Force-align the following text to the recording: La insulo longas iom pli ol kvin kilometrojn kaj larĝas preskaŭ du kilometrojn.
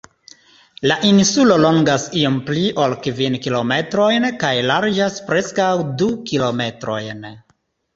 La 0.91 0.95
insulo 1.09 1.57
longas 1.65 2.07
iom 2.23 2.39
pli 2.49 2.65
ol 2.87 2.97
kvin 3.05 3.39
kilometrojn 3.45 4.29
kaj 4.47 4.53
larĝas 4.73 5.25
preskaŭ 5.33 5.73
du 6.03 6.13
kilometrojn. 6.33 7.29